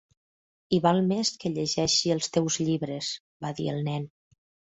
[0.75, 3.11] "I val més que llegeixi els teus llibres",
[3.47, 4.09] va dir el nen.